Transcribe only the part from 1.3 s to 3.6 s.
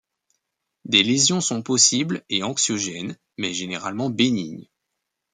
sont possibles et anxiogènes, mais